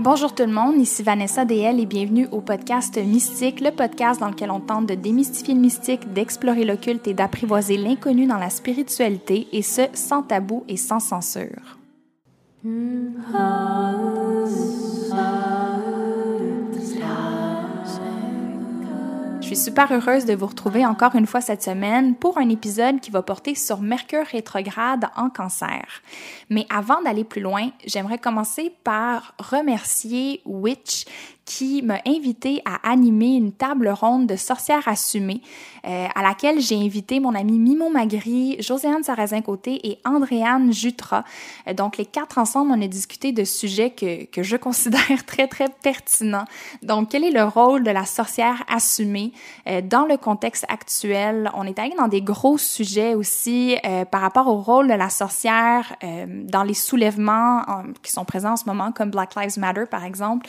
[0.00, 4.30] Bonjour tout le monde, ici Vanessa DL et bienvenue au podcast Mystique, le podcast dans
[4.30, 9.48] lequel on tente de démystifier le mystique, d'explorer l'occulte et d'apprivoiser l'inconnu dans la spiritualité,
[9.52, 11.78] et ce, sans tabou et sans censure.
[12.64, 12.70] Je
[14.46, 14.87] suis
[19.58, 23.22] super heureuse de vous retrouver encore une fois cette semaine pour un épisode qui va
[23.22, 25.84] porter sur Mercure rétrograde en cancer.
[26.48, 31.04] Mais avant d'aller plus loin, j'aimerais commencer par remercier Witch
[31.48, 35.40] qui m'a invité à animer une table ronde de sorcières assumées
[35.86, 41.24] euh, à laquelle j'ai invité mon ami Mimo Magri, Josiane Sarrazin-Côté et Andréane Jutra.
[41.66, 45.46] Euh, donc, les quatre ensemble, on a discuté de sujets que, que je considère très,
[45.46, 46.44] très pertinents.
[46.82, 49.32] Donc, quel est le rôle de la sorcière assumée
[49.66, 51.50] euh, dans le contexte actuel?
[51.54, 55.08] On est allé dans des gros sujets aussi euh, par rapport au rôle de la
[55.08, 57.62] sorcière euh, dans les soulèvements
[58.02, 60.46] qui sont présents en ce moment, comme Black Lives Matter, par exemple.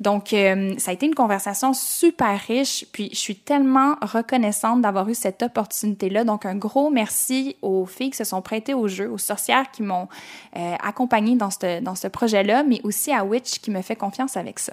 [0.00, 5.08] Donc, euh, ça a été une conversation super riche, puis je suis tellement reconnaissante d'avoir
[5.08, 6.24] eu cette opportunité-là.
[6.24, 9.82] Donc, un gros merci aux filles qui se sont prêtées au jeu, aux sorcières qui
[9.82, 10.08] m'ont
[10.56, 14.36] euh, accompagnée dans ce, dans ce projet-là, mais aussi à Witch qui me fait confiance
[14.36, 14.72] avec ça.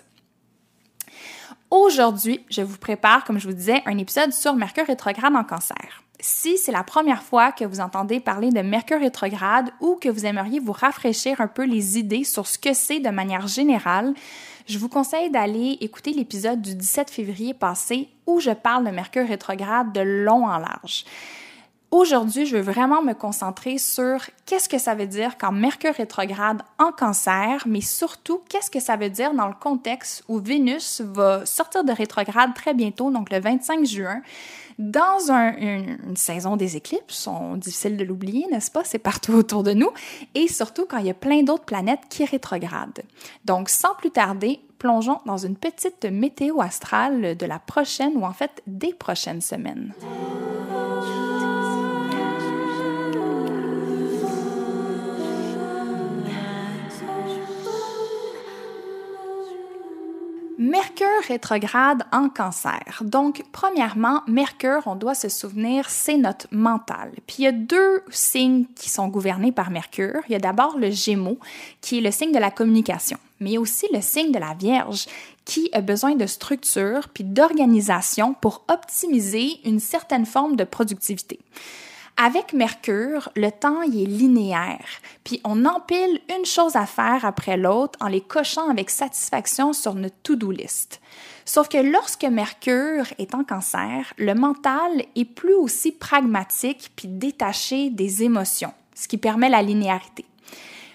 [1.69, 6.03] Aujourd'hui, je vous prépare, comme je vous disais, un épisode sur Mercure rétrograde en cancer.
[6.19, 10.25] Si c'est la première fois que vous entendez parler de Mercure rétrograde ou que vous
[10.25, 14.13] aimeriez vous rafraîchir un peu les idées sur ce que c'est de manière générale,
[14.67, 19.27] je vous conseille d'aller écouter l'épisode du 17 février passé où je parle de Mercure
[19.27, 21.05] rétrograde de long en large.
[21.89, 26.61] Aujourd'hui, je veux vraiment me concentrer sur qu'est-ce que ça veut dire quand Mercure rétrograde
[26.79, 31.45] en cancer, mais surtout qu'est-ce que ça veut dire dans le contexte où Vénus va
[31.45, 34.21] sortir de rétrograde très bientôt, donc le 25 juin,
[34.80, 38.84] dans un, une, saison des éclipses, sont difficiles de l'oublier, n'est-ce pas?
[38.84, 39.90] C'est partout autour de nous.
[40.35, 43.03] Et surtout quand il y a plein d'autres planètes qui rétrogradent.
[43.46, 48.34] Donc, sans plus tarder, plongeons dans une petite météo astrale de la prochaine ou en
[48.34, 49.94] fait des prochaines semaines.
[60.67, 63.01] Mercure rétrograde en cancer.
[63.01, 67.11] Donc, premièrement, Mercure, on doit se souvenir, c'est notre mental.
[67.25, 70.19] Puis il y a deux signes qui sont gouvernés par Mercure.
[70.27, 71.39] Il y a d'abord le Gémeaux,
[71.79, 75.06] qui est le signe de la communication, mais aussi le signe de la Vierge,
[75.45, 81.39] qui a besoin de structure puis d'organisation pour optimiser une certaine forme de productivité.
[82.19, 84.88] Avec Mercure, le temps il est linéaire,
[85.23, 89.94] puis on empile une chose à faire après l'autre en les cochant avec satisfaction sur
[89.94, 91.00] notre to-do list.
[91.45, 97.91] Sauf que lorsque Mercure est en cancer, le mental est plus aussi pragmatique puis détaché
[97.91, 100.25] des émotions, ce qui permet la linéarité.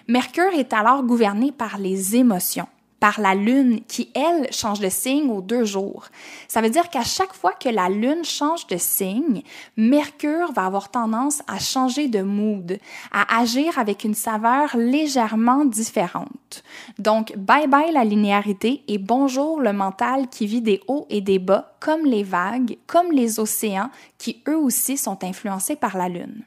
[0.09, 2.67] Mercure est alors gouverné par les émotions
[3.03, 6.05] par la Lune qui, elle, change de signe aux deux jours.
[6.47, 9.43] Ça veut dire qu'à chaque fois que la Lune change de signe,
[9.75, 12.79] Mercure va avoir tendance à changer de mood,
[13.11, 16.63] à agir avec une saveur légèrement différente.
[16.97, 21.39] Donc, bye bye la linéarité et bonjour le mental qui vit des hauts et des
[21.39, 26.45] bas, comme les vagues, comme les océans, qui eux aussi sont influencés par la Lune.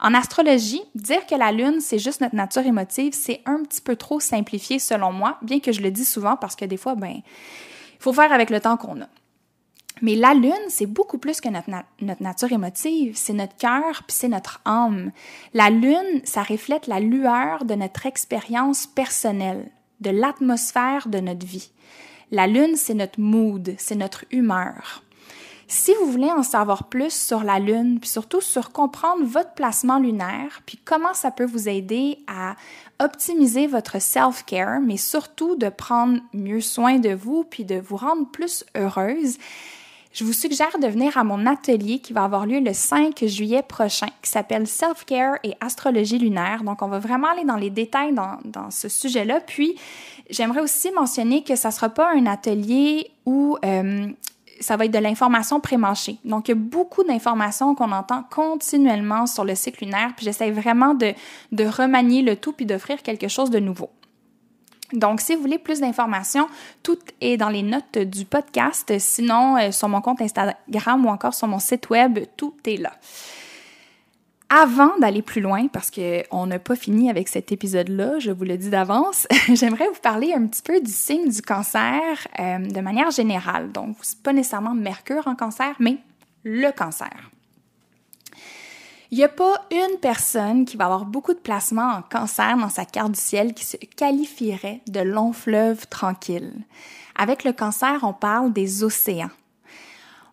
[0.00, 3.96] En astrologie, dire que la Lune, c'est juste notre nature émotive, c'est un petit peu
[3.96, 7.14] trop simplifié selon moi, bien que je le dis souvent parce que des fois, ben,
[7.16, 9.08] il faut faire avec le temps qu'on a.
[10.02, 14.16] Mais la Lune, c'est beaucoup plus que notre, notre nature émotive, c'est notre cœur, puis
[14.16, 15.12] c'est notre âme.
[15.52, 21.70] La Lune, ça reflète la lueur de notre expérience personnelle, de l'atmosphère de notre vie.
[22.32, 25.02] La Lune, c'est notre mood, c'est notre humeur.
[25.66, 29.98] Si vous voulez en savoir plus sur la Lune, puis surtout sur comprendre votre placement
[29.98, 32.56] lunaire, puis comment ça peut vous aider à
[33.02, 38.30] optimiser votre self-care, mais surtout de prendre mieux soin de vous, puis de vous rendre
[38.30, 39.38] plus heureuse,
[40.14, 43.62] je vous suggère de venir à mon atelier qui va avoir lieu le 5 juillet
[43.62, 46.62] prochain, qui s'appelle Self-Care et Astrologie lunaire.
[46.62, 49.40] Donc, on va vraiment aller dans les détails dans, ce sujet-là.
[49.40, 49.74] Puis,
[50.30, 54.06] j'aimerais aussi mentionner que ça sera pas un atelier où euh,
[54.60, 56.18] ça va être de l'information pré-mâchée.
[56.24, 60.50] Donc, il y a beaucoup d'informations qu'on entend continuellement sur le cycle lunaire, puis j'essaie
[60.50, 61.12] vraiment de,
[61.52, 63.90] de remanier le tout puis d'offrir quelque chose de nouveau.
[64.92, 66.48] Donc, si vous voulez plus d'informations,
[66.82, 68.92] tout est dans les notes du podcast.
[68.98, 72.92] Sinon, euh, sur mon compte Instagram ou encore sur mon site web, tout est là.
[74.54, 78.56] Avant d'aller plus loin, parce qu'on n'a pas fini avec cet épisode-là, je vous le
[78.56, 83.10] dis d'avance, j'aimerais vous parler un petit peu du signe du cancer euh, de manière
[83.10, 83.72] générale.
[83.72, 85.98] Donc, c'est pas nécessairement Mercure en cancer, mais
[86.44, 87.30] le cancer.
[89.10, 92.68] Il n'y a pas une personne qui va avoir beaucoup de placements en cancer dans
[92.68, 96.52] sa carte du ciel qui se qualifierait de long fleuve tranquille.
[97.16, 99.30] Avec le cancer, on parle des océans.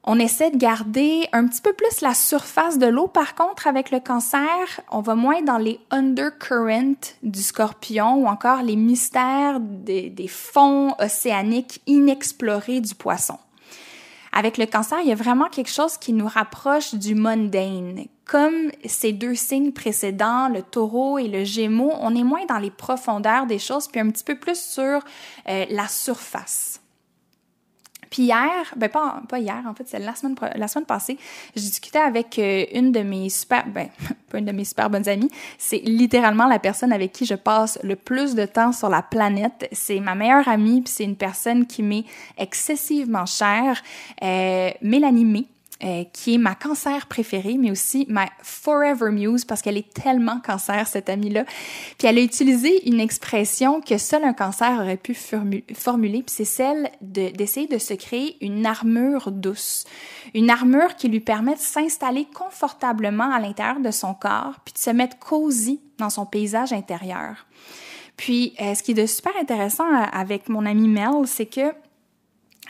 [0.04, 3.08] On essaie de garder un petit peu plus la surface de l'eau.
[3.08, 8.64] Par contre, avec le cancer, on va moins dans les undercurrents du scorpion ou encore
[8.64, 13.38] les mystères des, fonds océaniques inexplorés du poisson.
[14.34, 18.06] Avec le cancer, il y a vraiment quelque chose qui nous rapproche du mundane.
[18.26, 22.72] Comme ces deux signes précédents, le taureau et le gémeau, on est moins dans les
[22.72, 25.02] profondeurs des choses, puis un petit peu plus sur
[25.50, 26.82] euh, la surface.
[28.12, 31.18] Puis hier, ben pas, pas hier, en fait, c'est la semaine, la semaine passée,
[31.56, 33.88] j'ai discuté avec euh, une de mes super, ben,
[34.30, 37.80] pas une de mes super bonnes amies, c'est littéralement la personne avec qui je passe
[37.84, 39.68] le plus de temps sur la planète.
[39.72, 42.06] C'est ma meilleure amie, puis c'est une personne qui m'est
[42.38, 43.82] excessivement chère,
[44.22, 45.48] euh, Mélanie.
[45.84, 50.40] Euh, qui est ma cancer préférée, mais aussi ma forever muse parce qu'elle est tellement
[50.40, 51.44] cancer, cette amie-là.
[51.98, 56.46] Puis elle a utilisé une expression que seul un cancer aurait pu formuler, puis c'est
[56.46, 59.86] celle d'essayer de, se créer une armure douce.
[60.36, 64.80] Une armure qui lui permet de s'installer confortablement à l'intérieur de son corps, puis de
[64.80, 67.48] se mettre cosy dans son paysage intérieur.
[68.18, 71.74] Puis, euh, ce qui est de super intéressant euh, avec mon amie Mel, c'est que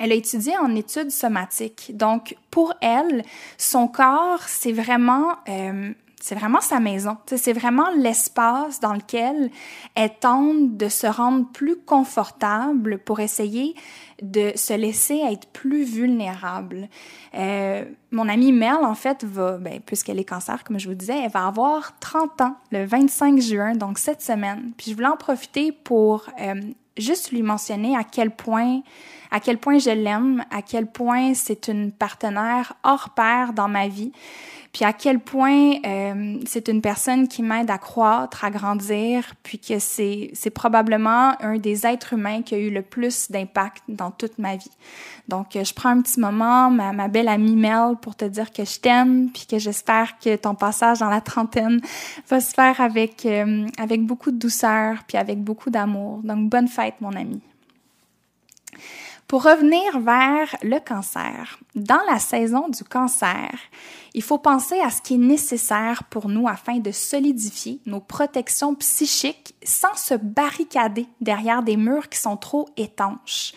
[0.01, 1.92] elle a étudié en études somatiques.
[1.94, 3.24] Donc, pour elle,
[3.59, 7.18] son corps, c'est vraiment, euh, c'est vraiment sa maison.
[7.27, 9.51] C'est vraiment l'espace dans lequel
[9.94, 13.75] elle tente de se rendre plus confortable pour essayer
[14.24, 16.89] de se laisser être plus vulnérable.
[17.36, 21.21] Euh, mon amie Mel, en fait, va, ben, puisqu'elle est cancer, comme je vous disais,
[21.25, 24.71] elle va avoir 30 ans le 25 juin, donc cette semaine.
[24.77, 26.56] Puis je voulais en profiter pour euh,
[26.97, 28.81] juste lui mentionner à quel point
[29.31, 33.88] à quel point je l'aime, à quel point c'est une partenaire hors pair dans ma
[33.88, 34.11] vie,
[34.73, 39.59] puis à quel point euh, c'est une personne qui m'aide à croître, à grandir, puis
[39.59, 44.12] que c'est c'est probablement un des êtres humains qui a eu le plus d'impact dans
[44.12, 44.71] toute ma vie.
[45.27, 48.51] Donc euh, je prends un petit moment, ma, ma belle amie Mel, pour te dire
[48.51, 51.81] que je t'aime, puis que j'espère que ton passage dans la trentaine
[52.29, 56.21] va se faire avec euh, avec beaucoup de douceur, puis avec beaucoup d'amour.
[56.23, 57.41] Donc bonne fête mon ami.
[59.31, 63.50] Pour revenir vers le cancer, dans la saison du cancer,
[64.13, 68.75] il faut penser à ce qui est nécessaire pour nous afin de solidifier nos protections
[68.75, 73.54] psychiques sans se barricader derrière des murs qui sont trop étanches.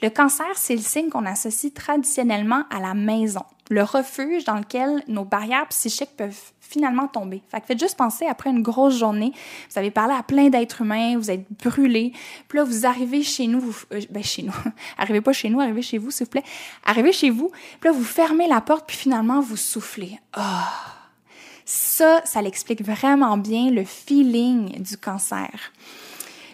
[0.00, 5.02] Le cancer, c'est le signe qu'on associe traditionnellement à la maison, le refuge dans lequel
[5.08, 7.42] nos barrières psychiques peuvent finalement tomber.
[7.48, 9.32] Fait que faites juste penser, après une grosse journée,
[9.70, 12.12] vous avez parlé à plein d'êtres humains, vous êtes brûlé,
[12.48, 14.54] puis là, vous arrivez chez nous, vous, euh, ben chez nous,
[14.98, 16.44] arrivez pas chez nous, arrivez chez vous, s'il vous plaît,
[16.84, 20.18] arrivez chez vous, puis là, vous fermez la porte, puis finalement, vous soufflez.
[20.32, 20.96] Ah!
[21.68, 25.72] Ça, ça l'explique vraiment bien le feeling du cancer.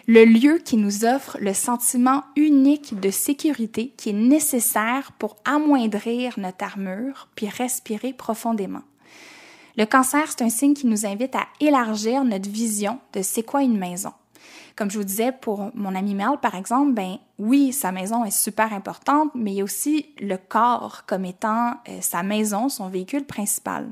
[0.07, 6.33] Le lieu qui nous offre le sentiment unique de sécurité qui est nécessaire pour amoindrir
[6.37, 8.81] notre armure puis respirer profondément.
[9.75, 13.63] Le cancer, c'est un signe qui nous invite à élargir notre vision de c'est quoi
[13.63, 14.13] une maison.
[14.75, 18.31] Comme je vous disais pour mon ami Mel, par exemple, ben oui, sa maison est
[18.31, 22.89] super importante, mais il y a aussi le corps comme étant euh, sa maison, son
[22.89, 23.87] véhicule principal.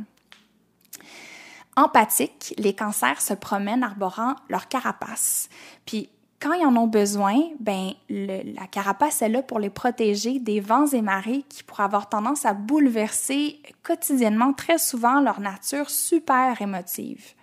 [1.76, 5.50] Empathique, les cancers se promènent arborant leur carapace.
[5.86, 6.10] Puis
[6.42, 10.88] quand ils en ont besoin, ben la carapace est là pour les protéger des vents
[10.88, 17.34] et marées qui pourraient avoir tendance à bouleverser quotidiennement, très souvent, leur nature super émotive.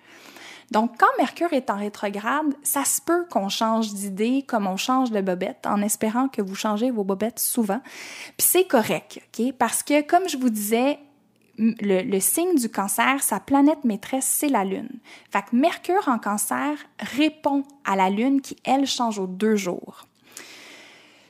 [0.70, 5.10] Donc, quand Mercure est en rétrograde, ça se peut qu'on change d'idée comme on change
[5.10, 7.80] de bobette, en espérant que vous changez vos bobettes souvent.
[8.36, 9.52] Puis c'est correct, OK?
[9.58, 10.98] Parce que, comme je vous disais,
[11.58, 14.90] le, signe du cancer, sa planète maîtresse, c'est la Lune.
[15.30, 20.06] Fait que Mercure en cancer répond à la Lune qui, elle, change aux deux jours.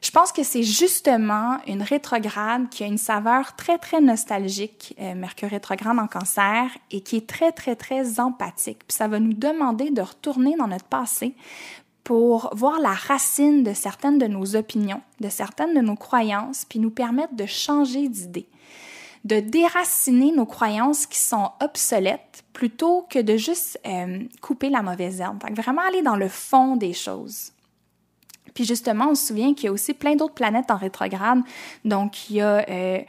[0.03, 5.15] Je pense que c'est justement une rétrograde qui a une saveur très, très nostalgique, euh,
[5.15, 8.79] Mercure rétrograde en cancer, et qui est très, très, très empathique.
[8.87, 11.35] Puis ça va nous demander de retourner dans notre passé
[12.05, 16.79] pour voir la racine de certaines de nos opinions, de certaines de nos croyances, puis
[16.79, 18.49] nous permettre de changer d'idée
[19.29, 25.21] de déraciner nos croyances qui sont obsolètes plutôt que de juste euh, couper la mauvaise
[25.21, 25.39] herbe.
[25.55, 27.53] vraiment aller dans le fond des choses.
[28.55, 31.43] Puis justement, on se souvient qu'il y a aussi plein d'autres planètes en rétrograde.
[31.85, 33.01] Donc, il y a euh,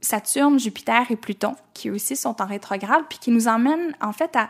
[0.00, 4.34] Saturne, Jupiter et Pluton, qui aussi sont en rétrograde, puis qui nous emmènent en fait
[4.34, 4.48] à,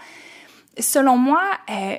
[0.78, 1.96] selon moi, euh,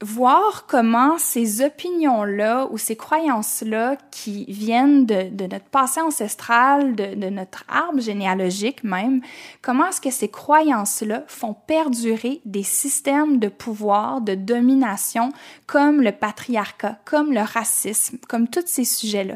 [0.00, 7.28] voir comment ces opinions-là ou ces croyances-là qui viennent de, notre passé ancestral, de, de,
[7.28, 9.20] notre arbre généalogique même,
[9.60, 15.32] comment est-ce que ces croyances-là font perdurer des systèmes de pouvoir, de domination,
[15.66, 19.34] comme le patriarcat, comme le racisme, comme tous ces sujets-là.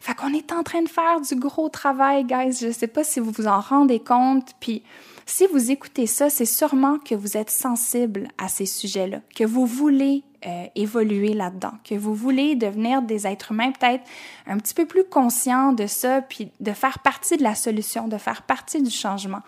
[0.00, 2.58] Fait qu'on est en train de faire du gros travail, guys.
[2.60, 4.82] Je sais pas si vous vous en rendez compte, puis
[5.30, 9.66] si vous écoutez ça, c'est sûrement que vous êtes sensible à ces sujets-là, que vous
[9.66, 14.04] voulez euh, évoluer là-dedans, que vous voulez devenir des êtres humains peut-être
[14.46, 18.16] un petit peu plus conscients de ça, puis de faire partie de la solution, de
[18.16, 19.42] faire partie du changement.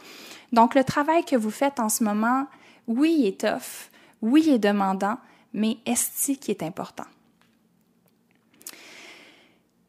[0.52, 2.46] Donc le travail que vous faites en ce moment,
[2.86, 5.16] oui, est tough, oui, est demandant,
[5.54, 7.06] mais est-ce qui est important?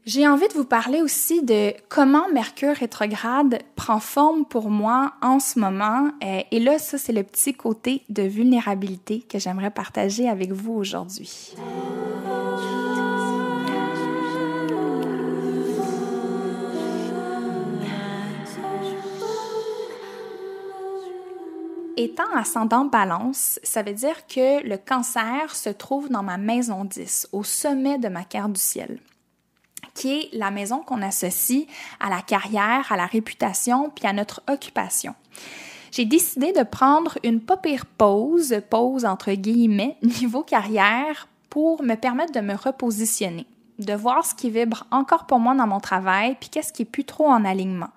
[0.03, 5.39] J'ai envie de vous parler aussi de comment Mercure rétrograde prend forme pour moi en
[5.39, 6.09] ce moment.
[6.23, 10.73] Euh, et là, ça, c'est le petit côté de vulnérabilité que j'aimerais partager avec vous
[10.73, 11.53] aujourd'hui.
[21.95, 27.27] Étant ascendant balance, ça veut dire que le cancer se trouve dans ma maison 10,
[27.33, 28.97] au sommet de ma carte du ciel
[29.93, 31.65] qui est la maison qu'on associe
[31.99, 35.15] à la carrière, à la réputation, puis à notre occupation.
[35.91, 41.95] J'ai décidé de prendre une pas pire pause, pause entre guillemets, niveau carrière, pour me
[41.95, 43.45] permettre de me repositionner,
[43.77, 46.85] de voir ce qui vibre encore pour moi dans mon travail, puis qu'est-ce qui est
[46.85, 47.89] plus trop en alignement.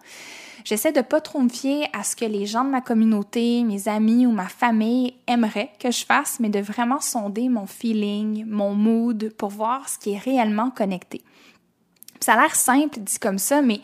[0.64, 3.87] J'essaie de pas trop me fier à ce que les gens de ma communauté, mes
[3.87, 8.75] amis ou ma famille aimeraient que je fasse, mais de vraiment sonder mon feeling, mon
[8.75, 11.23] mood pour voir ce qui est réellement connecté.
[12.21, 13.80] Ça a l'air simple dit comme ça, mais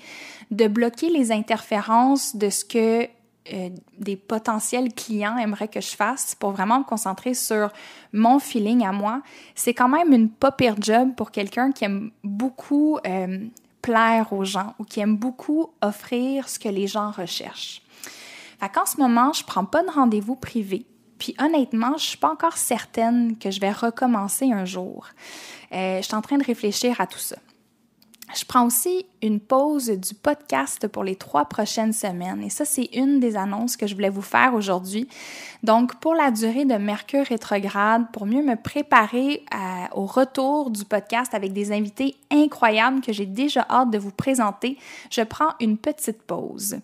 [0.50, 3.08] de bloquer les interférences de ce que
[3.52, 7.72] euh, des potentiels clients aimeraient que je fasse pour vraiment me concentrer sur
[8.12, 9.22] mon feeling à moi,
[9.54, 13.38] c'est quand même une pas pire job pour quelqu'un qui aime beaucoup euh,
[13.82, 17.82] plaire aux gens ou qui aime beaucoup offrir ce que les gens recherchent.
[18.60, 20.84] Fait qu'en ce moment, je prends pas de rendez-vous privé.
[21.18, 25.06] Puis honnêtement, je suis pas encore certaine que je vais recommencer un jour.
[25.72, 27.36] Euh, je suis en train de réfléchir à tout ça.
[28.34, 32.42] Je prends aussi une pause du podcast pour les trois prochaines semaines.
[32.42, 35.08] Et ça, c'est une des annonces que je voulais vous faire aujourd'hui.
[35.62, 39.44] Donc, pour la durée de Mercure rétrograde, pour mieux me préparer
[39.92, 44.78] au retour du podcast avec des invités incroyables que j'ai déjà hâte de vous présenter,
[45.10, 46.78] je prends une petite pause.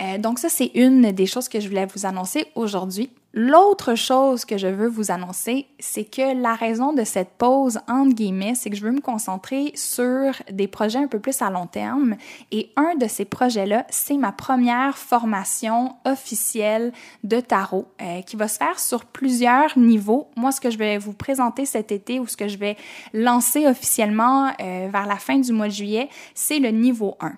[0.00, 3.10] Euh, donc ça, c'est une des choses que je voulais vous annoncer aujourd'hui.
[3.34, 8.14] L'autre chose que je veux vous annoncer, c'est que la raison de cette pause, entre
[8.14, 11.66] guillemets, c'est que je veux me concentrer sur des projets un peu plus à long
[11.66, 12.16] terme.
[12.50, 16.92] Et un de ces projets-là, c'est ma première formation officielle
[17.24, 20.28] de tarot euh, qui va se faire sur plusieurs niveaux.
[20.36, 22.76] Moi, ce que je vais vous présenter cet été ou ce que je vais
[23.14, 27.32] lancer officiellement euh, vers la fin du mois de juillet, c'est le niveau 1.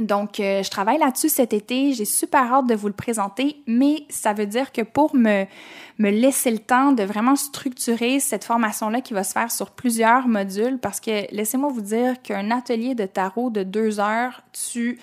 [0.00, 1.92] Donc, euh, je travaille là-dessus cet été.
[1.92, 5.44] J'ai super hâte de vous le présenter, mais ça veut dire que pour me,
[5.98, 10.28] me laisser le temps de vraiment structurer cette formation-là qui va se faire sur plusieurs
[10.28, 14.98] modules, parce que laissez-moi vous dire qu'un atelier de tarot de deux heures, tu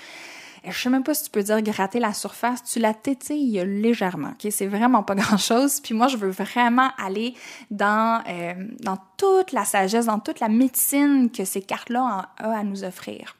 [0.67, 4.31] je sais même pas si tu peux dire gratter la surface, tu la tétilles légèrement,
[4.31, 4.51] ok?
[4.51, 5.79] C'est vraiment pas grand-chose.
[5.79, 7.33] Puis moi, je veux vraiment aller
[7.71, 12.63] dans, euh, dans toute la sagesse, dans toute la médecine que ces cartes-là ont à
[12.63, 13.35] nous offrir.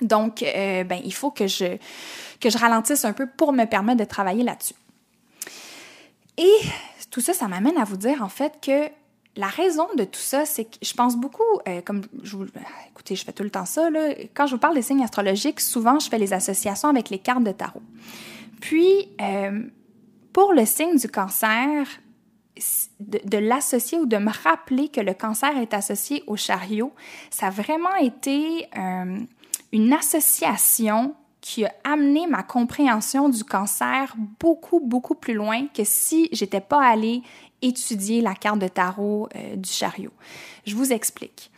[0.00, 1.76] Donc, euh, ben, il faut que je,
[2.40, 4.74] que je ralentisse un peu pour me permettre de travailler là-dessus.
[6.38, 6.52] Et
[7.10, 8.90] tout ça, ça m'amène à vous dire en fait que
[9.36, 12.46] la raison de tout ça, c'est que je pense beaucoup, euh, comme je vous,
[12.90, 15.60] écoutez, je fais tout le temps ça, là, quand je vous parle des signes astrologiques,
[15.60, 17.82] souvent je fais les associations avec les cartes de tarot.
[18.60, 19.62] Puis, euh,
[20.32, 21.86] pour le signe du cancer,
[23.00, 26.92] de, de l'associer ou de me rappeler que le cancer est associé au chariot,
[27.30, 28.66] ça a vraiment été
[29.72, 36.28] une association qui a amené ma compréhension du cancer beaucoup, beaucoup plus loin que si
[36.32, 37.22] j'étais pas allée
[37.62, 40.12] étudier la carte de tarot euh, du chariot.
[40.66, 41.50] Je vous explique.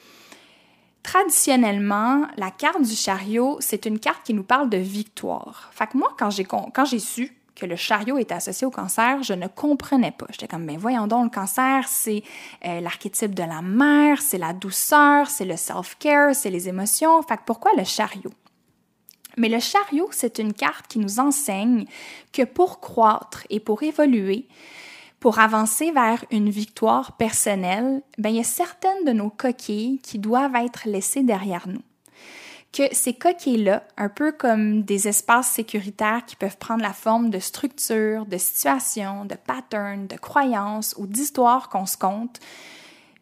[1.02, 5.70] Traditionnellement, la carte du chariot, c'est une carte qui nous parle de victoire.
[5.72, 9.22] Fait que moi, quand j'ai, quand j'ai su que le chariot était associé au cancer,
[9.22, 10.26] je ne comprenais pas.
[10.30, 12.22] J'étais comme, mais voyons donc, le cancer, c'est
[12.64, 17.20] euh, l'archétype de la mère, c'est la douceur, c'est le self-care, c'est les émotions.
[17.22, 18.32] Fait que pourquoi le chariot?
[19.36, 21.84] Mais le chariot, c'est une carte qui nous enseigne
[22.32, 24.48] que pour croître et pour évoluer,
[25.20, 30.18] pour avancer vers une victoire personnelle, ben, il y a certaines de nos coquilles qui
[30.18, 31.82] doivent être laissées derrière nous.
[32.72, 37.38] Que ces coquilles-là, un peu comme des espaces sécuritaires qui peuvent prendre la forme de
[37.38, 42.40] structures, de situations, de patterns, de croyances ou d'histoires qu'on se compte,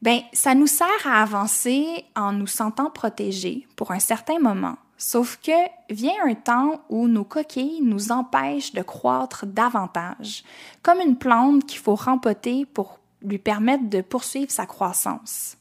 [0.02, 4.76] ben ça nous sert à avancer en nous sentant protégés pour un certain moment.
[4.98, 5.52] Sauf que
[5.90, 10.42] vient un temps où nos coquilles nous empêchent de croître davantage,
[10.82, 15.56] comme une plante qu'il faut rempoter pour lui permettre de poursuivre sa croissance.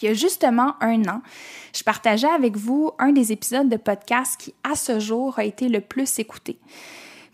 [0.00, 1.22] Il y a justement un an,
[1.74, 5.68] je partageais avec vous un des épisodes de podcast qui, à ce jour, a été
[5.68, 6.58] le plus écouté.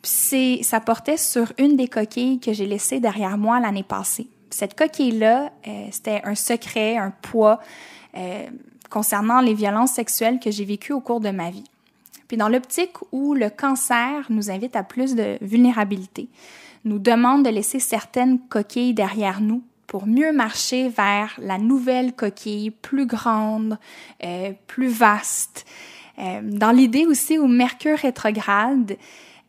[0.02, 4.28] Puis ça portait sur une des coquilles que j'ai laissées derrière moi l'année passée.
[4.50, 7.60] Cette coquille-là, euh, c'était un secret, un poids
[8.16, 8.46] euh,
[8.88, 11.64] concernant les violences sexuelles que j'ai vécues au cours de ma vie.
[12.28, 16.28] Puis dans l'optique où le cancer nous invite à plus de vulnérabilité,
[16.84, 22.70] nous demande de laisser certaines coquilles derrière nous pour mieux marcher vers la nouvelle coquille
[22.70, 23.78] plus grande,
[24.24, 25.64] euh, plus vaste.
[26.18, 28.96] Euh, dans l'idée aussi où Mercure rétrograde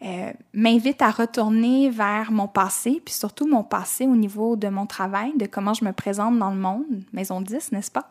[0.03, 4.85] euh, m'invite à retourner vers mon passé, puis surtout mon passé au niveau de mon
[4.85, 8.09] travail, de comment je me présente dans le monde, maison 10, n'est-ce pas?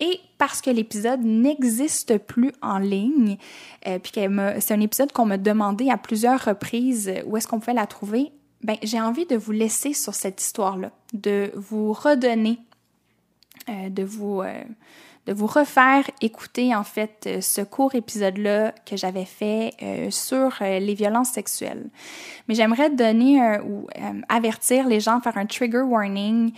[0.00, 3.36] Et parce que l'épisode n'existe plus en ligne,
[3.82, 4.12] puis
[4.60, 8.30] c'est un épisode qu'on m'a demandé à plusieurs reprises où est-ce qu'on pouvait la trouver,
[8.62, 12.58] ben, j'ai envie de vous laisser sur cette histoire-là, de vous redonner,
[13.68, 14.62] euh, de vous euh,
[15.26, 19.72] de vous refaire écouter en fait euh, ce court épisode-là que j'avais fait
[20.10, 21.90] sur les violences sexuelles.
[22.48, 23.86] Mais j'aimerais donner ou
[24.30, 26.52] avertir les gens, faire un trigger warning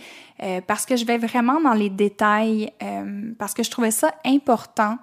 [0.67, 2.71] parce que je vais vraiment dans les détails,
[3.37, 4.97] parce que je trouvais ça important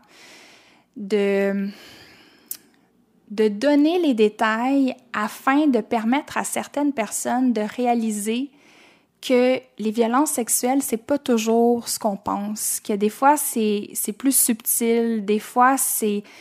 [0.96, 1.68] de
[3.30, 8.50] de donner les détails afin de permettre à certaines personnes de réaliser
[9.20, 14.36] que les violences sexuelles, c'est pas toujours ce qu'on pense, que des fois c'est, plus
[14.36, 16.22] subtil, des fois c'est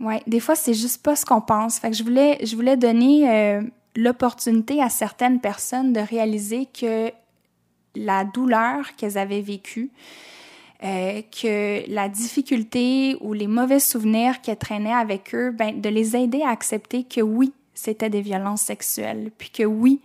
[0.00, 1.78] Ouais, des fois c'est juste pas ce qu'on pense.
[1.78, 3.62] Fait que je voulais je voulais donner euh,
[3.96, 7.10] l'opportunité à certaines personnes de réaliser que
[7.94, 9.90] la douleur qu'elles avaient vécue,
[10.82, 16.16] euh, que la difficulté ou les mauvais souvenirs qui traînaient avec eux, ben, de les
[16.16, 20.00] aider à accepter que oui, c'était des violences sexuelles, puis que oui,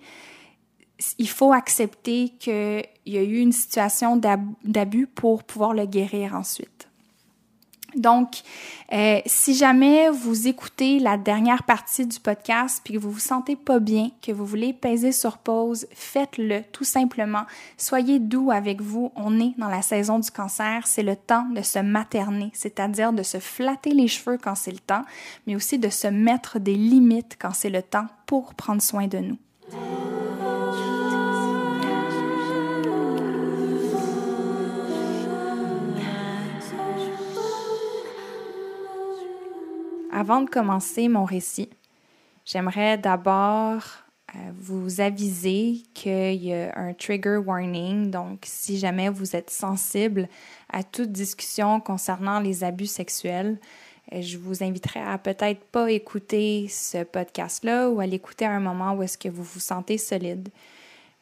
[1.17, 4.17] il faut accepter qu'il y a eu une situation
[4.63, 6.88] d'abus pour pouvoir le guérir ensuite.
[7.95, 8.41] Donc,
[8.91, 13.55] euh, si jamais vous écoutez la dernière partie du podcast puis que vous vous sentez
[13.55, 17.43] pas bien, que vous voulez peser sur pause, faites-le tout simplement.
[17.77, 19.11] Soyez doux avec vous.
[19.15, 20.85] On est dans la saison du cancer.
[20.85, 24.79] C'est le temps de se materner, c'est-à-dire de se flatter les cheveux quand c'est le
[24.79, 25.03] temps,
[25.47, 29.19] mais aussi de se mettre des limites quand c'est le temps pour prendre soin de
[29.19, 29.37] nous.
[40.19, 41.69] Avant de commencer mon récit,
[42.43, 43.81] j'aimerais d'abord
[44.35, 48.11] euh, vous aviser qu'il y a un trigger warning.
[48.11, 50.27] Donc, si jamais vous êtes sensible
[50.73, 53.59] à toute discussion concernant les abus sexuels,
[54.11, 58.59] euh, je vous inviterai à peut-être pas écouter ce podcast-là ou à l'écouter à un
[58.59, 60.49] moment où est-ce que vous vous sentez solide.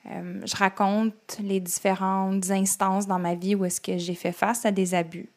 [0.08, 4.66] Euh, je raconte les différentes instances dans ma vie où est-ce que j'ai fait face
[4.66, 5.30] à des abus,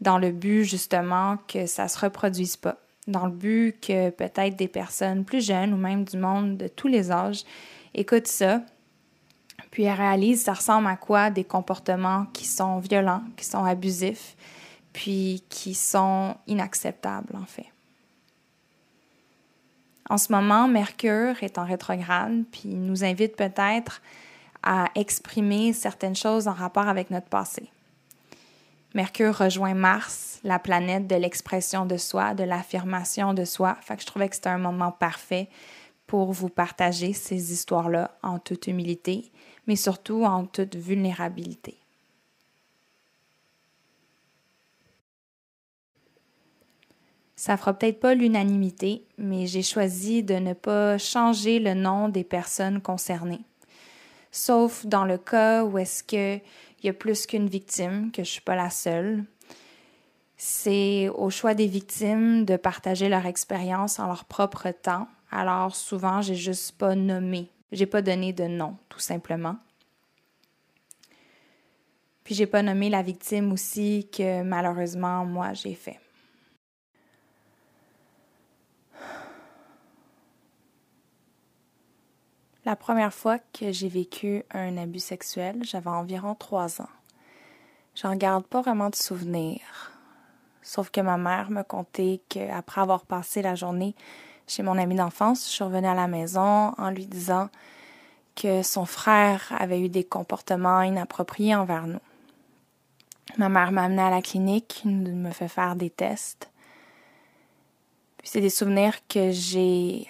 [0.00, 4.68] dans le but justement que ça se reproduise pas dans le but que peut-être des
[4.68, 7.44] personnes plus jeunes ou même du monde de tous les âges
[7.94, 8.62] écoutent ça,
[9.70, 14.36] puis réalisent ça ressemble à quoi des comportements qui sont violents, qui sont abusifs,
[14.92, 17.66] puis qui sont inacceptables en fait.
[20.10, 24.02] En ce moment, Mercure est en rétrograde, puis il nous invite peut-être
[24.62, 27.70] à exprimer certaines choses en rapport avec notre passé.
[28.94, 33.76] Mercure rejoint Mars, la planète de l'expression de soi, de l'affirmation de soi.
[33.80, 35.48] Fait que je trouvais que c'était un moment parfait
[36.06, 39.32] pour vous partager ces histoires-là en toute humilité,
[39.66, 41.76] mais surtout en toute vulnérabilité.
[47.34, 52.22] Ça fera peut-être pas l'unanimité, mais j'ai choisi de ne pas changer le nom des
[52.22, 53.42] personnes concernées.
[54.30, 56.40] Sauf dans le cas où est-ce que
[56.86, 59.24] y a plus qu'une victime, que je suis pas la seule.
[60.36, 65.08] C'est au choix des victimes de partager leur expérience en leur propre temps.
[65.30, 69.56] Alors souvent, j'ai juste pas nommé, j'ai pas donné de nom, tout simplement.
[72.24, 76.00] Puis j'ai pas nommé la victime aussi que malheureusement moi j'ai fait.
[82.64, 86.88] La première fois que j'ai vécu un abus sexuel, j'avais environ trois ans.
[87.94, 89.92] J'en garde pas vraiment de souvenirs.
[90.62, 93.94] Sauf que ma mère me contait qu'après avoir passé la journée
[94.46, 97.50] chez mon ami d'enfance, je suis à la maison en lui disant
[98.34, 102.00] que son frère avait eu des comportements inappropriés envers nous.
[103.36, 106.50] Ma mère m'a amenée à la clinique, me fait faire des tests.
[108.18, 110.08] Puis c'est des souvenirs que j'ai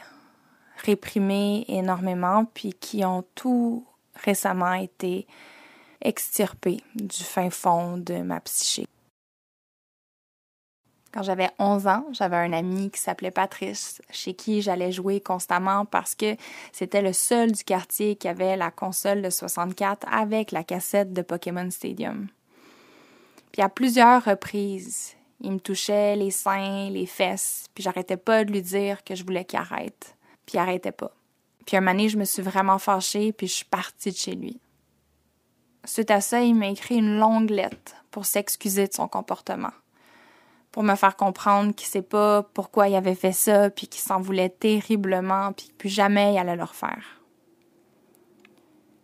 [0.85, 3.85] réprimés énormément, puis qui ont tout
[4.25, 5.27] récemment été
[6.01, 8.87] extirpés du fin fond de ma psyché.
[11.12, 15.85] Quand j'avais 11 ans, j'avais un ami qui s'appelait Patrice, chez qui j'allais jouer constamment
[15.85, 16.37] parce que
[16.73, 21.23] c'était le seul du quartier qui avait la console de 64 avec la cassette de
[21.23, 22.27] Pokémon Stadium.
[23.53, 28.51] Puis à plusieurs reprises, il me touchait les seins, les fesses, puis j'arrêtais pas de
[28.51, 30.13] lui dire que je voulais qu'il arrête.
[30.46, 31.12] Puis il arrêtait pas.
[31.66, 34.61] Puis un moment je me suis vraiment fâchée, puis je suis partie de chez lui.
[35.85, 39.72] Suite à ça, il m'a écrit une longue lettre pour s'excuser de son comportement
[40.74, 44.20] pour me faire comprendre qu'il sait pas pourquoi il avait fait ça, puis qu'il s'en
[44.20, 47.20] voulait terriblement, puis que plus jamais il allait le refaire.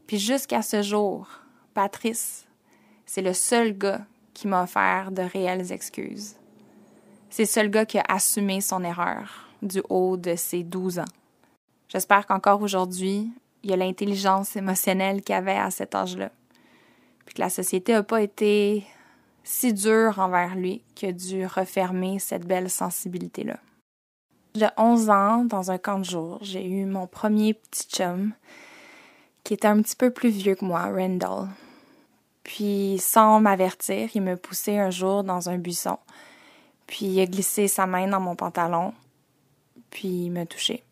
[0.09, 1.29] Puis jusqu'à ce jour,
[1.73, 2.49] Patrice,
[3.07, 6.35] c'est le seul gars qui m'a offert de réelles excuses.
[7.29, 11.05] C'est le seul gars qui a assumé son erreur du haut de ses 12 ans.
[11.91, 13.29] J'espère qu'encore aujourd'hui,
[13.65, 16.31] il y a l'intelligence émotionnelle qu'il avait à cet âge-là.
[17.27, 18.87] Puis que la société n'a pas été
[19.43, 23.59] si dur envers lui qu'il a dû refermer cette belle sensibilité-là.
[24.55, 28.33] J'ai 11 ans, dans un camp de jour, j'ai eu mon premier petit chum
[29.43, 31.49] qui était un petit peu plus vieux que moi, Randall.
[32.45, 35.99] Puis, sans m'avertir, il me poussait un jour dans un buisson.
[36.87, 38.93] Puis, il a glissé sa main dans mon pantalon.
[39.91, 40.85] Puis, il m'a touché.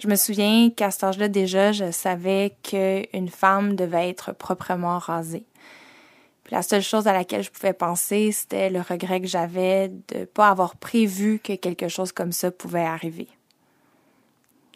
[0.00, 5.44] Je me souviens qu'à cet âge-là, déjà, je savais qu'une femme devait être proprement rasée
[6.50, 10.24] la seule chose à laquelle je pouvais penser, c'était le regret que j'avais de ne
[10.24, 13.28] pas avoir prévu que quelque chose comme ça pouvait arriver.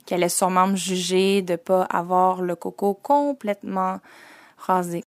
[0.06, 3.98] Qu'elle allait sûrement me juger de ne pas avoir le coco complètement
[4.56, 5.02] rasé.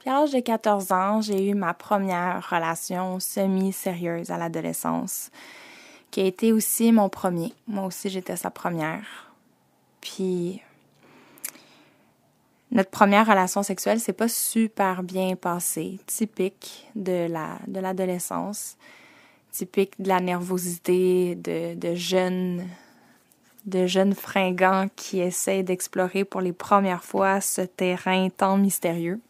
[0.00, 5.30] Puis à l'âge de 14 ans, j'ai eu ma première relation semi-sérieuse à l'adolescence,
[6.10, 7.52] qui a été aussi mon premier.
[7.66, 9.32] Moi aussi, j'étais sa première.
[10.00, 10.62] Puis
[12.70, 18.76] notre première relation sexuelle s'est pas super bien passée, typique de la de l'adolescence,
[19.50, 22.66] typique de la nervosité de, de jeunes
[23.66, 29.20] de fringants qui essayent d'explorer pour les premières fois ce terrain tant mystérieux.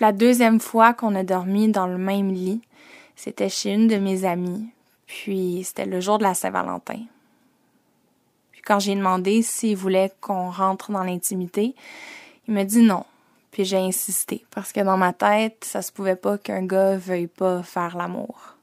[0.00, 2.60] la deuxième fois qu'on a dormi dans le même lit,
[3.16, 4.68] c'était chez une de mes amies,
[5.14, 7.00] puis c'était le jour de la Saint-Valentin.
[8.50, 11.76] Puis quand j'ai demandé s'il voulait qu'on rentre dans l'intimité,
[12.48, 13.04] il m'a dit non.
[13.52, 17.28] Puis j'ai insisté parce que dans ma tête, ça se pouvait pas qu'un gars veuille
[17.28, 18.56] pas faire l'amour.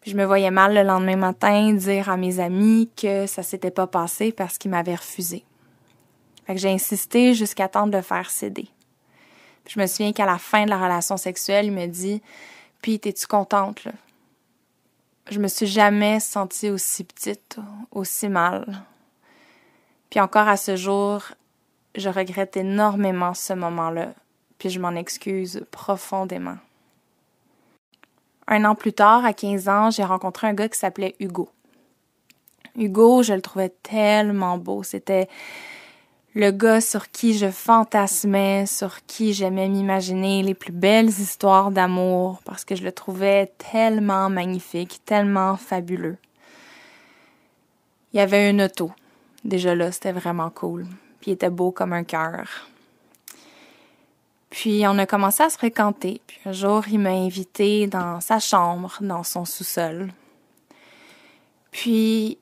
[0.00, 3.72] Puis je me voyais mal le lendemain matin dire à mes amis que ça s'était
[3.72, 5.44] pas passé parce qu'ils m'avaient refusé.
[6.46, 8.68] Fait que j'ai insisté jusqu'à temps de faire céder.
[9.64, 12.22] Puis je me souviens qu'à la fin de la relation sexuelle, il me dit
[12.80, 13.92] Puis t'es-tu contente, là?
[15.30, 17.58] Je me suis jamais sentie aussi petite,
[17.92, 18.82] aussi mal.
[20.10, 21.22] Puis encore à ce jour,
[21.94, 24.12] je regrette énormément ce moment-là,
[24.58, 26.56] puis je m'en excuse profondément.
[28.48, 31.48] Un an plus tard, à 15 ans, j'ai rencontré un gars qui s'appelait Hugo.
[32.76, 34.82] Hugo, je le trouvais tellement beau.
[34.82, 35.28] C'était
[36.34, 42.40] le gars sur qui je fantasmais, sur qui j'aimais m'imaginer les plus belles histoires d'amour,
[42.44, 46.16] parce que je le trouvais tellement magnifique, tellement fabuleux.
[48.12, 48.92] Il y avait une auto.
[49.44, 50.86] Déjà là, c'était vraiment cool
[51.22, 52.68] puis il était beau comme un cœur.
[54.50, 56.20] Puis on a commencé à se fréquenter.
[56.26, 60.12] Puis un jour, il m'a invité dans sa chambre, dans son sous-sol.
[61.70, 62.38] Puis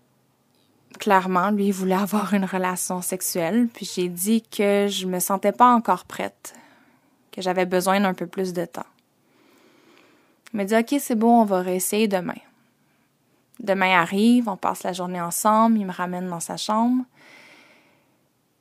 [1.01, 3.69] clairement, lui, il voulait avoir une relation sexuelle.
[3.73, 6.55] Puis j'ai dit que je me sentais pas encore prête,
[7.33, 8.87] que j'avais besoin d'un peu plus de temps.
[10.53, 12.39] Il m'a dit OK, c'est bon, on va réessayer demain.
[13.59, 17.05] Demain arrive, on passe la journée ensemble, il me ramène dans sa chambre.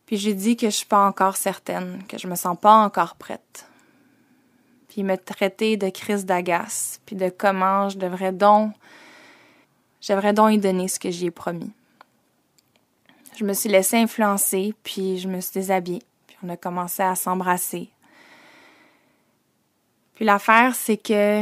[0.05, 3.15] Puis j'ai dit que je suis pas encore certaine, que je me sens pas encore
[3.15, 3.67] prête.
[4.87, 8.73] Puis il m'a traité de crise d'agace, puis de comment je devrais donc,
[10.01, 11.71] j'aimerais donc y donner ce que j'y ai promis.
[13.39, 17.15] Je me suis laissée influencer, puis je me suis déshabillée, puis on a commencé à
[17.15, 17.89] s'embrasser.
[20.15, 21.41] Puis l'affaire, c'est que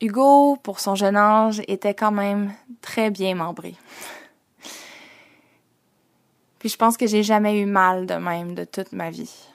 [0.00, 3.74] Hugo, pour son jeune âge, était quand même très bien membré.
[6.58, 9.50] Puis je pense que j'ai jamais eu mal de même de toute ma vie.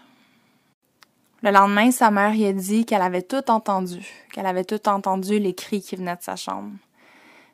[1.41, 5.39] Le lendemain, sa mère y a dit qu'elle avait tout entendu, qu'elle avait tout entendu
[5.39, 6.69] les cris qui venaient de sa chambre.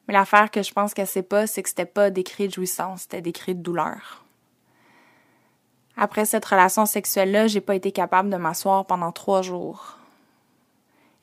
[0.08, 2.54] Mais l'affaire que je pense qu'elle sait pas, c'est que c'était pas des cris de
[2.54, 4.24] jouissance, c'était des cris de douleur.
[5.96, 9.98] Après cette relation sexuelle-là, j'ai pas été capable de m'asseoir pendant trois jours.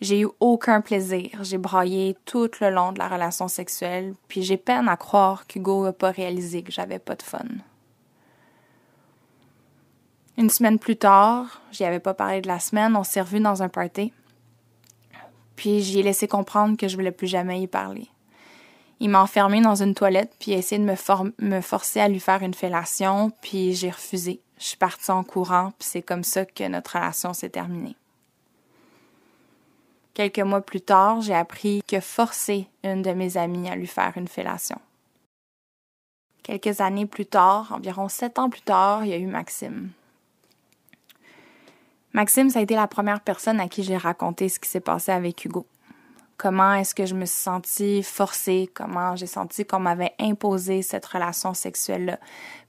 [0.00, 1.42] J'ai eu aucun plaisir.
[1.42, 5.84] J'ai braillé tout le long de la relation sexuelle, puis j'ai peine à croire qu'Hugo
[5.84, 7.44] n'a pas réalisé que j'avais pas de fun.
[10.38, 13.62] Une semaine plus tard, j'y avais pas parlé de la semaine, on s'est revus dans
[13.62, 14.10] un party.
[15.54, 18.08] Puis j'y ai laissé comprendre que je voulais plus jamais y parler.
[19.00, 20.94] Il m'a enfermé dans une toilette puis a essayé de me,
[21.38, 24.40] me forcer à lui faire une fellation, puis j'ai refusé.
[24.58, 27.96] Je suis partie en courant, puis c'est comme ça que notre relation s'est terminée.
[30.12, 34.12] Quelques mois plus tard, j'ai appris que forcé une de mes amies à lui faire
[34.16, 34.78] une fellation.
[36.42, 39.90] Quelques années plus tard, environ sept ans plus tard, il y a eu Maxime.
[42.12, 45.12] Maxime, ça a été la première personne à qui j'ai raconté ce qui s'est passé
[45.12, 45.64] avec Hugo.
[46.40, 51.04] Comment est-ce que je me suis sentie forcée, comment j'ai senti qu'on m'avait imposé cette
[51.04, 52.18] relation sexuelle-là,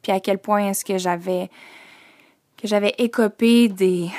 [0.02, 1.50] puis à quel point est-ce que j'avais
[2.58, 4.10] que j'avais écopé des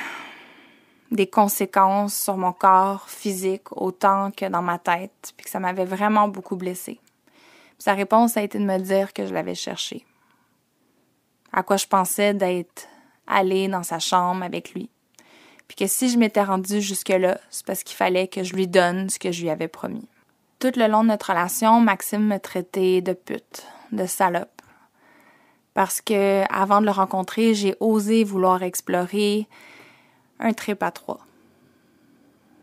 [1.10, 6.28] des conséquences sur mon corps physique autant que dans ma tête, puis ça m'avait vraiment
[6.28, 6.98] beaucoup blessée.
[7.76, 10.06] sa réponse a été de me dire que je l'avais cherché.
[11.52, 12.88] À quoi je pensais d'être
[13.26, 14.88] allée dans sa chambre avec lui
[15.72, 19.08] puis que si je m'étais rendue jusque-là, c'est parce qu'il fallait que je lui donne
[19.08, 20.06] ce que je lui avais promis.
[20.58, 24.60] Tout le long de notre relation, Maxime me traitait de pute, de salope.
[25.72, 29.48] Parce que, avant de le rencontrer, j'ai osé vouloir explorer
[30.40, 31.20] un trip à trois.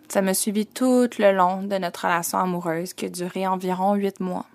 [0.08, 4.20] Ça me suivit tout le long de notre relation amoureuse qui a duré environ huit
[4.20, 4.46] mois.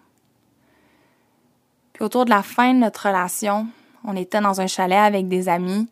[1.92, 3.66] Puis autour de la fin de notre relation,
[4.04, 5.88] on était dans un chalet avec des amis,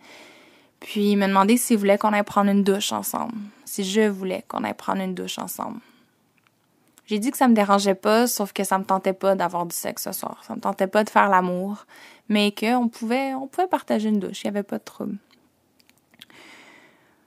[0.83, 4.45] puis il m'a demandé s'il voulait qu'on aille prendre une douche ensemble, si je voulais
[4.49, 5.79] qu'on aille prendre une douche ensemble.
[7.07, 9.75] J'ai dit que ça me dérangeait pas, sauf que ça me tentait pas d'avoir du
[9.75, 10.43] sexe ce soir.
[10.47, 11.87] Ça me tentait pas de faire l'amour,
[12.29, 15.17] mais qu'on pouvait, on pouvait partager une douche, il y avait pas de trouble.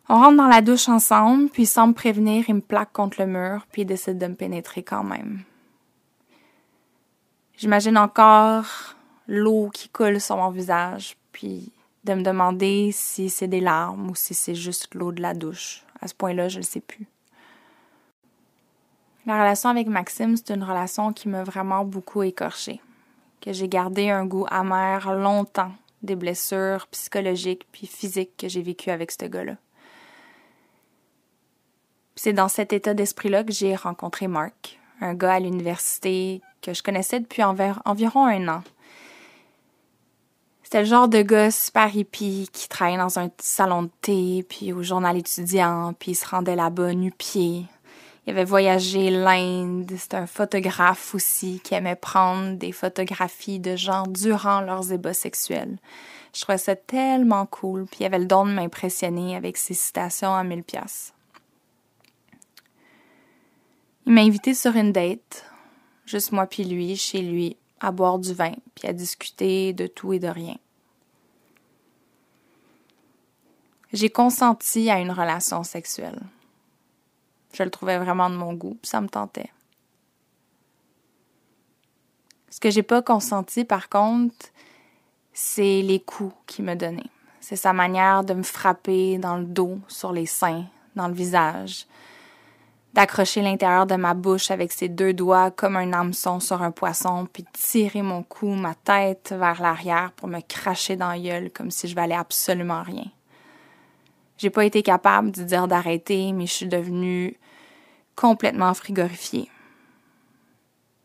[0.10, 3.28] On rentre dans la douche ensemble, puis sans me prévenir, il me plaque contre le
[3.28, 5.44] mur, puis il décide de me pénétrer quand même.
[7.58, 8.96] J'imagine encore
[9.28, 11.72] l'eau qui coule sur mon visage, puis
[12.06, 15.84] de me demander si c'est des larmes ou si c'est juste l'eau de la douche.
[16.02, 17.08] À ce point-là, je ne sais plus.
[19.26, 22.80] La relation avec Maxime, c'est une relation qui m'a vraiment beaucoup écorchée,
[23.41, 25.72] que j'ai gardé un goût amer longtemps
[26.04, 29.56] des blessures psychologiques puis physiques que j'ai vécues avec ce gars-là.
[32.15, 36.84] C'est dans cet état d'esprit-là que j'ai rencontré Mark, un gars à l'université que je
[36.84, 38.63] connaissais depuis environ un an,
[40.76, 44.74] c'était le genre de gars super hippie qui travaillait dans un salon de thé, puis
[44.74, 47.64] au journal étudiant, puis il se rendait là-bas nu-pied.
[48.28, 49.90] Il avait voyagé l'Inde.
[49.98, 55.78] C'était un photographe aussi qui aimait prendre des photographies de gens durant leurs ébats sexuels.
[56.34, 60.36] Je trouvais ça tellement cool, puis il avait le don de m'impressionner avec ses citations
[60.36, 61.14] à mille pièces.
[64.06, 65.46] Il m'a invité sur une date,
[66.06, 70.12] juste moi puis lui, chez lui, à boire du vin, puis à discuter de tout
[70.12, 70.58] et de rien.
[73.93, 76.19] J'ai consenti à une relation sexuelle.
[77.54, 79.52] Je le trouvais vraiment de mon goût, ça me tentait.
[82.50, 84.36] Ce que j'ai pas consenti, par contre,
[85.34, 87.12] c'est les coups qu'il me donnait.
[87.41, 91.86] C'est sa manière de me frapper dans le dos, sur les seins, dans le visage,
[92.93, 97.28] d'accrocher l'intérieur de ma bouche avec ses deux doigts comme un hameçon sur un poisson,
[97.32, 101.71] puis tirer mon cou, ma tête vers l'arrière pour me cracher dans la gueule comme
[101.71, 103.06] si je valais absolument rien.
[104.38, 107.38] J'ai pas été capable de dire d'arrêter, mais je suis devenue
[108.15, 109.50] complètement frigorifiée.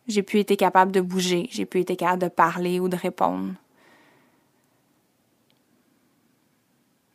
[0.08, 3.54] J'ai pu été capable de bouger, j'ai pu être capable de parler ou de répondre.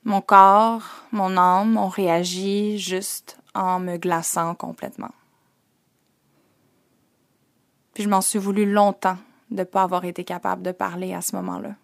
[0.05, 5.11] Mon corps, mon âme ont réagi juste en me glaçant complètement.
[7.93, 9.17] Puis je m'en suis voulu longtemps
[9.49, 11.75] de ne pas avoir été capable de parler à ce moment-là.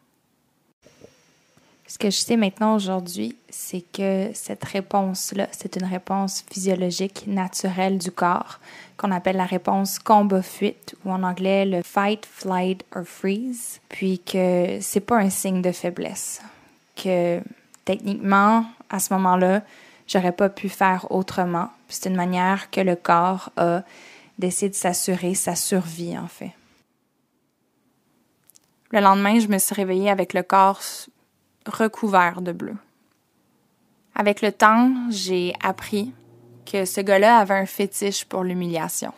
[1.92, 7.98] Ce que je sais maintenant aujourd'hui, c'est que cette réponse-là, c'est une réponse physiologique naturelle
[7.98, 8.62] du corps
[8.96, 14.78] qu'on appelle la réponse combat-fuite ou en anglais le fight, flight or freeze, puis que
[14.80, 16.42] c'est pas un signe de faiblesse,
[16.96, 17.42] que
[17.84, 19.62] techniquement à ce moment-là,
[20.08, 21.68] j'aurais pas pu faire autrement.
[21.90, 23.82] C'est une manière que le corps a
[24.40, 26.54] d'essayer de s'assurer sa survie, en fait.
[28.92, 30.80] Le lendemain, je me suis réveillée avec le corps
[31.66, 32.76] recouvert de bleu.
[34.16, 36.14] Avec le temps, j'ai appris
[36.66, 39.14] que ce gars-là avait un fétiche pour l'humiliation.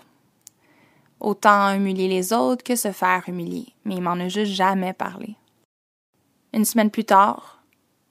[1.20, 5.36] Autant humilier les autres que se faire humilier, mais il m'en a juste jamais parlé.
[6.54, 7.64] Une semaine plus tard,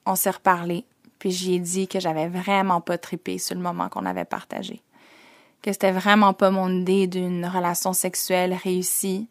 [0.06, 0.84] on s'est reparlé,
[1.18, 4.82] puis j'y ai dit que j'avais vraiment pas trippé sur le moment qu'on avait partagé.
[5.62, 9.28] Que c'était vraiment pas mon idée d'une relation sexuelle réussie,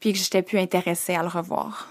[0.00, 1.88] puis que j'étais plus intéressée à le revoir.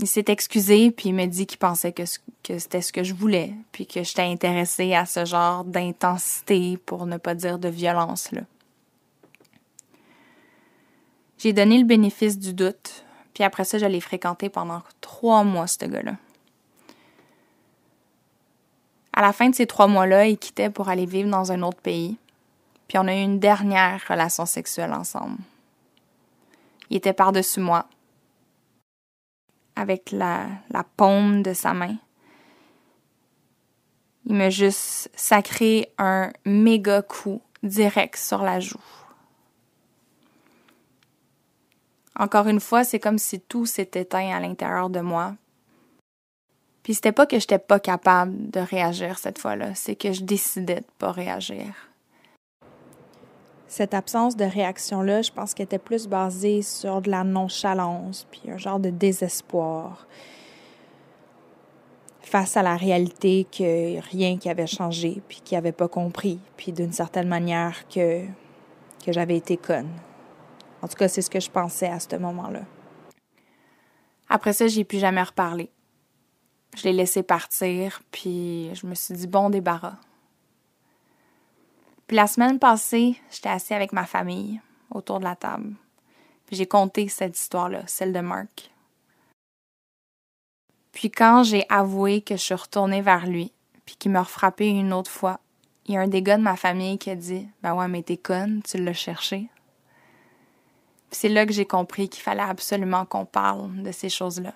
[0.00, 3.52] Il s'est excusé, puis il m'a dit qu'il pensait que, c'était ce que je voulais,
[3.70, 8.40] puis que j'étais intéressée à ce genre d'intensité, pour ne pas dire de violence, là.
[11.36, 15.66] J'ai donné le bénéfice du doute, puis après ça, je l'ai fréquenté pendant trois mois,
[15.66, 16.16] ce gars-là.
[19.12, 21.80] À la fin de ces trois mois-là, il quittait pour aller vivre dans un autre
[21.80, 22.16] pays,
[22.88, 25.38] puis on a eu une dernière relation sexuelle ensemble.
[26.88, 27.86] Il était par-dessus moi,
[29.80, 31.96] avec la, la paume de sa main.
[34.26, 38.78] Il m'a juste sacré un méga coup direct sur la joue.
[42.18, 45.34] Encore une fois, c'est comme si tout s'est éteint à l'intérieur de moi.
[46.82, 50.80] Puis c'était pas que j'étais pas capable de réagir cette fois-là, c'est que je décidais
[50.80, 51.89] de pas réagir.
[53.70, 58.50] Cette absence de réaction-là, je pense qu'elle était plus basée sur de la nonchalance, puis
[58.50, 60.08] un genre de désespoir
[62.20, 66.72] face à la réalité que rien qui avait changé, puis qui avait pas compris, puis
[66.72, 68.24] d'une certaine manière que,
[69.06, 69.92] que j'avais été conne.
[70.82, 72.62] En tout cas, c'est ce que je pensais à ce moment-là.
[74.28, 75.70] Après ça, j'ai plus jamais reparlé.
[76.76, 79.94] Je l'ai laissé partir, puis je me suis dit bon débarras.
[82.10, 85.76] Puis la semaine passée, j'étais assise avec ma famille autour de la table.
[86.44, 88.72] Puis j'ai compté cette histoire-là, celle de Mark.
[90.90, 93.52] Puis quand j'ai avoué que je suis retournée vers lui,
[93.86, 95.38] puis qu'il m'a refrappé une autre fois,
[95.86, 98.02] il y a un des gars de ma famille qui a dit Ben ouais, mais
[98.02, 99.48] t'es conne, tu l'as cherché.
[101.10, 104.54] Puis c'est là que j'ai compris qu'il fallait absolument qu'on parle de ces choses-là.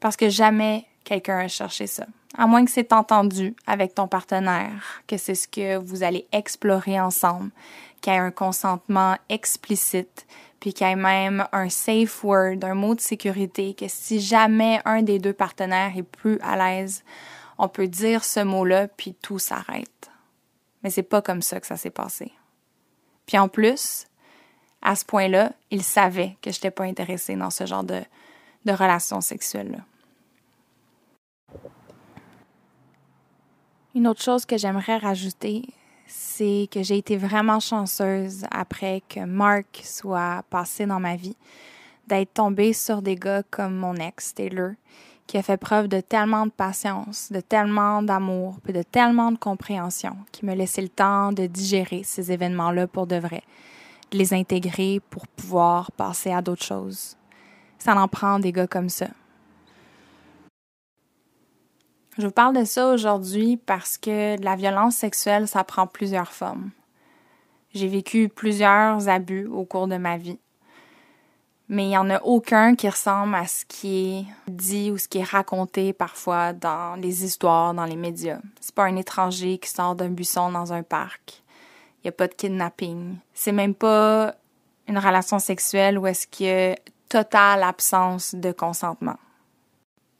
[0.00, 2.06] Parce que jamais quelqu'un a cherché ça.
[2.36, 7.00] À moins que c'est entendu avec ton partenaire, que c'est ce que vous allez explorer
[7.00, 7.50] ensemble,
[8.00, 10.26] qu'il y ait un consentement explicite,
[10.60, 14.80] puis qu'il y ait même un safe word, un mot de sécurité, que si jamais
[14.84, 17.02] un des deux partenaires est plus à l'aise,
[17.56, 20.10] on peut dire ce mot-là, puis tout s'arrête.
[20.82, 22.32] Mais c'est pas comme ça que ça s'est passé.
[23.26, 24.06] Puis en plus,
[24.82, 28.00] à ce point-là, il savait que je n'étais pas intéressée dans ce genre de,
[28.64, 29.80] de relation sexuelle-là.
[33.94, 35.62] Une autre chose que j'aimerais rajouter,
[36.06, 41.36] c'est que j'ai été vraiment chanceuse après que Mark soit passé dans ma vie,
[42.06, 44.72] d'être tombée sur des gars comme mon ex, Taylor,
[45.26, 49.38] qui a fait preuve de tellement de patience, de tellement d'amour, puis de tellement de
[49.38, 53.42] compréhension, qui me laissait le temps de digérer ces événements-là pour de vrai,
[54.10, 57.16] de les intégrer pour pouvoir passer à d'autres choses.
[57.78, 59.08] Ça en prend des gars comme ça.
[62.18, 66.70] Je vous parle de ça aujourd'hui parce que la violence sexuelle, ça prend plusieurs formes.
[67.74, 70.40] J'ai vécu plusieurs abus au cours de ma vie.
[71.68, 75.06] Mais il n'y en a aucun qui ressemble à ce qui est dit ou ce
[75.06, 78.40] qui est raconté parfois dans les histoires, dans les médias.
[78.60, 81.44] C'est pas un étranger qui sort d'un buisson dans un parc.
[81.98, 83.16] Il n'y a pas de kidnapping.
[83.32, 84.34] C'est même pas
[84.88, 86.74] une relation sexuelle où est-ce qu'il y a
[87.08, 89.18] totale absence de consentement.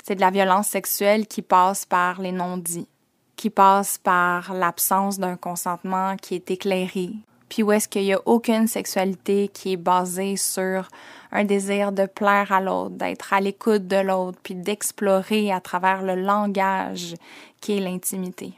[0.09, 2.89] C'est de la violence sexuelle qui passe par les non-dits,
[3.37, 7.11] qui passe par l'absence d'un consentement qui est éclairé,
[7.51, 10.89] puis où est-ce qu'il n'y a aucune sexualité qui est basée sur
[11.31, 16.01] un désir de plaire à l'autre, d'être à l'écoute de l'autre, puis d'explorer à travers
[16.01, 17.15] le langage
[17.61, 18.55] qui est l'intimité.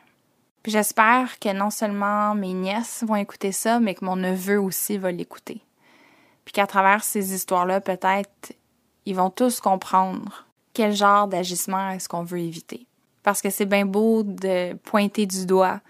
[0.63, 4.99] Puis j'espère que non seulement mes nièces vont écouter ça, mais que mon neveu aussi
[4.99, 5.61] va l'écouter.
[6.45, 8.53] Puis qu'à travers ces histoires-là, peut-être,
[9.05, 12.87] ils vont tous comprendre quel genre d'agissement est-ce qu'on veut éviter?
[13.23, 15.81] Parce que c'est bien beau de pointer du doigt,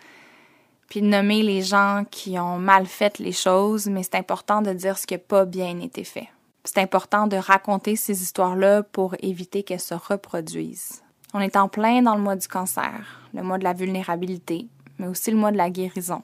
[0.89, 4.73] puis de nommer les gens qui ont mal fait les choses, mais c'est important de
[4.73, 6.29] dire ce qui n'a pas bien été fait.
[6.65, 11.03] C'est important de raconter ces histoires-là pour éviter qu'elles se reproduisent.
[11.33, 14.67] On est en plein dans le mois du cancer, le mois de la vulnérabilité,
[14.99, 16.23] mais aussi le mois de la guérison.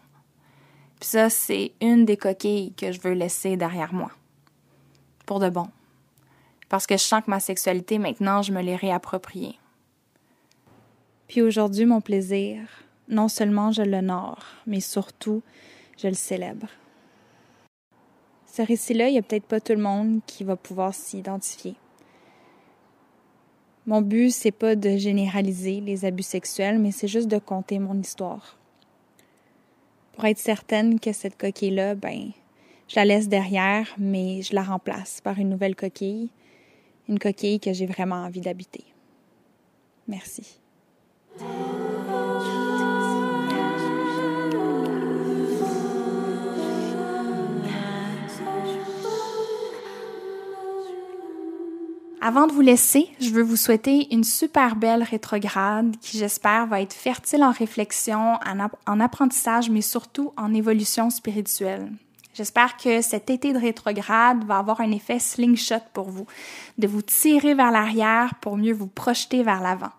[0.98, 4.10] Puis ça, c'est une des coquilles que je veux laisser derrière moi.
[5.26, 5.68] Pour de bon
[6.68, 9.58] parce que je sens que ma sexualité, maintenant, je me l'ai réappropriée.
[11.28, 12.60] Puis aujourd'hui, mon plaisir,
[13.08, 15.42] non seulement je l'honore, mais surtout,
[15.98, 16.68] je le célèbre.
[18.46, 21.74] Ce récit-là, il n'y a peut-être pas tout le monde qui va pouvoir s'y identifier.
[23.86, 28.00] Mon but, c'est pas de généraliser les abus sexuels, mais c'est juste de conter mon
[28.00, 28.56] histoire.
[30.14, 32.30] Pour être certaine que cette coquille-là, ben,
[32.88, 36.30] je la laisse derrière, mais je la remplace par une nouvelle coquille,
[37.08, 38.84] une coquille que j'ai vraiment envie d'habiter.
[40.08, 40.58] Merci.
[52.26, 56.80] Avant de vous laisser, je veux vous souhaiter une super belle rétrograde qui, j'espère, va
[56.80, 58.38] être fertile en réflexion,
[58.86, 61.88] en, apprentissage, mais surtout en évolution spirituelle.
[62.36, 66.26] J'espère que cet été de rétrograde va avoir un effet slingshot pour vous,
[66.76, 69.92] de vous tirer vers l'arrière pour mieux vous projeter vers l'avant.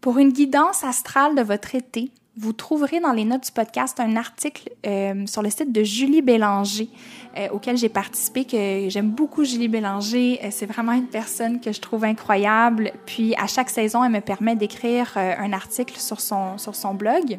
[0.00, 4.16] Pour une guidance astrale de votre été, vous trouverez dans les notes du podcast un
[4.16, 6.88] article euh, sur le site de Julie Bélanger
[7.36, 10.40] euh, auquel j'ai participé, que j'aime beaucoup Julie Bélanger.
[10.42, 12.92] Euh, c'est vraiment une personne que je trouve incroyable.
[13.04, 17.38] Puis à chaque saison, elle me permet d'écrire un article sur son, sur son blog.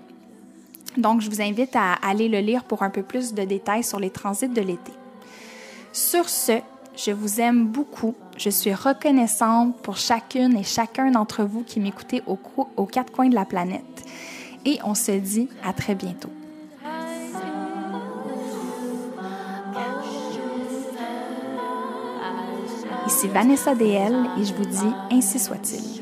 [0.98, 4.00] Donc, je vous invite à aller le lire pour un peu plus de détails sur
[4.00, 4.92] les transits de l'été.
[5.94, 6.60] Sur ce,
[6.96, 8.16] je vous aime beaucoup.
[8.38, 13.36] Je suis reconnaissante pour chacune et chacun d'entre vous qui m'écoutez aux quatre coins de
[13.36, 14.04] la planète
[14.66, 16.30] et on se dit à très bientôt.
[23.08, 25.97] Ici Vanessa DL et je vous dis ainsi soit-il.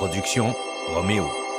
[0.00, 0.54] Production
[0.94, 1.49] Roméo.